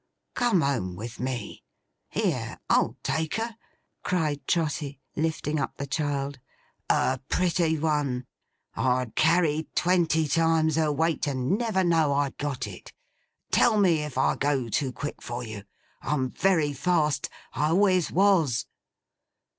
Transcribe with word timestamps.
Come 0.33 0.61
home 0.61 0.95
with 0.95 1.19
me! 1.19 1.63
Here! 2.09 2.57
I'll 2.71 2.97
take 3.03 3.35
her!' 3.35 3.55
cried 4.01 4.47
Trotty, 4.47 4.99
lifting 5.15 5.59
up 5.59 5.77
the 5.77 5.85
child. 5.85 6.39
'A 6.89 7.19
pretty 7.29 7.77
one! 7.77 8.25
I'd 8.73 9.13
carry 9.15 9.67
twenty 9.75 10.27
times 10.27 10.75
her 10.75 10.91
weight, 10.91 11.27
and 11.27 11.55
never 11.55 11.83
know 11.83 12.13
I'd 12.15 12.39
got 12.39 12.65
it. 12.65 12.93
Tell 13.51 13.79
me 13.79 13.99
if 14.01 14.17
I 14.17 14.35
go 14.37 14.69
too 14.69 14.91
quick 14.91 15.21
for 15.21 15.43
you. 15.43 15.65
I'm 16.01 16.31
very 16.31 16.73
fast. 16.73 17.29
I 17.53 17.67
always 17.67 18.11
was! 18.11 18.65